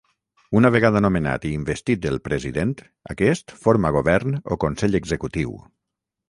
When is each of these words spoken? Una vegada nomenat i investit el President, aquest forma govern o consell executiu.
Una 0.59 0.69
vegada 0.75 1.01
nomenat 1.05 1.43
i 1.49 1.51
investit 1.57 2.07
el 2.11 2.17
President, 2.29 2.71
aquest 3.15 3.55
forma 3.67 3.93
govern 3.99 4.41
o 4.57 4.59
consell 4.65 5.01
executiu. 5.03 5.55